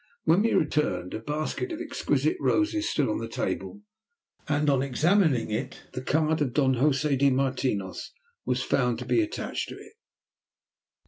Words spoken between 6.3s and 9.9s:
of Don Josè de Martinos was found to be attached to